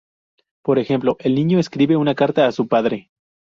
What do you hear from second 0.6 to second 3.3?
Por ejemplo: "El niño escribe una carta a su padre".